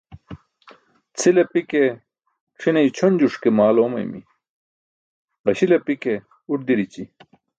Cʰil 1.17 1.37
api 1.43 1.61
ke 1.69 1.83
c̣ʰine 2.59 2.81
ićʰonjuş 2.89 3.33
ke 3.41 3.49
maal 3.57 3.77
oomaymi, 3.81 4.21
ġaśil 5.43 5.71
api 5.77 5.93
ke 6.03 6.13
uṭ 6.53 6.61
dirici. 6.67 7.03